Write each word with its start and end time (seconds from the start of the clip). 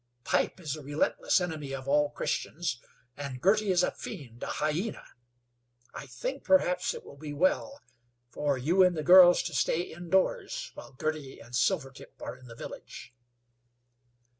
Pipe 0.23 0.59
is 0.59 0.75
a 0.75 0.81
relentless 0.81 1.39
enemy 1.39 1.73
of 1.73 1.87
all 1.87 2.09
Christians, 2.09 2.81
and 3.15 3.39
Girty 3.39 3.69
is 3.69 3.83
a 3.83 3.91
fiend, 3.91 4.41
a 4.41 4.47
hyena. 4.47 5.05
I 5.93 6.07
think, 6.07 6.43
perhaps, 6.43 6.95
it 6.95 7.05
will 7.05 7.17
be 7.17 7.33
well 7.33 7.83
for 8.31 8.57
you 8.57 8.81
and 8.81 8.97
the 8.97 9.03
girls 9.03 9.43
to 9.43 9.53
stay 9.53 9.81
indoors 9.81 10.71
while 10.73 10.93
Girty 10.93 11.39
and 11.39 11.55
Silvertip 11.55 12.19
are 12.19 12.35
in 12.35 12.47
the 12.47 12.55
village." 12.55 13.13